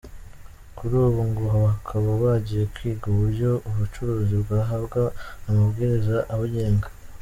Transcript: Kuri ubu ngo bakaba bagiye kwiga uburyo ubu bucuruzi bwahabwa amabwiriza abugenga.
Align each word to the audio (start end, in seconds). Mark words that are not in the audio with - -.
Kuri 0.77 0.95
ubu 1.05 1.21
ngo 1.29 1.45
bakaba 1.65 2.09
bagiye 2.23 2.63
kwiga 2.73 3.05
uburyo 3.11 3.49
ubu 3.67 3.73
bucuruzi 3.79 4.35
bwahabwa 4.43 5.01
amabwiriza 5.47 6.17
abugenga. 6.33 6.87